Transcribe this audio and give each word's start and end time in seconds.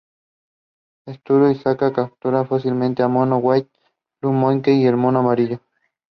He 1.05 1.15
played 1.19 1.51
as 1.57 1.59
striker 1.59 1.85
and 1.95 2.09
became 2.19 2.35
extremely 2.37 2.95
popular 2.95 3.37
with 3.37 3.69
the 4.23 4.91
supporters. 4.97 5.59